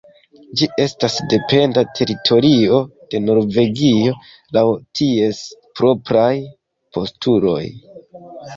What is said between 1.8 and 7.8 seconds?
teritorio de Norvegio laŭ ties propraj postuloj.